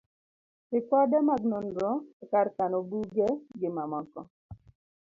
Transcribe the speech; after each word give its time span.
ripode 0.73 1.17
mag 1.29 1.41
nonro 1.51 1.91
e 2.23 2.25
kar 2.31 2.47
kano 2.57 2.79
buge, 2.89 3.27
gi 3.59 3.69
mamoko 3.75 4.21